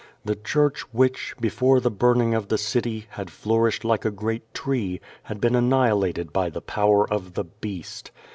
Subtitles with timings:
[0.25, 4.99] The Church which, before the burning of the city, had flourished like a great tree,
[5.25, 8.09] had been annihilated by the power of the "Beast."